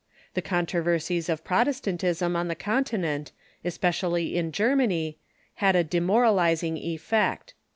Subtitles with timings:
[0.33, 3.31] The controversies of Protes tantism on the Continent,
[3.63, 5.19] especially in Germany,
[5.57, 7.53] had a demor alizing effect.